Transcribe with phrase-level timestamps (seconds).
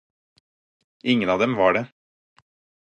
[1.03, 1.87] Ingen av dem var det.